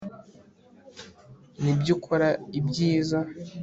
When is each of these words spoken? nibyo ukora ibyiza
nibyo 1.61 1.91
ukora 1.97 2.27
ibyiza 2.59 3.19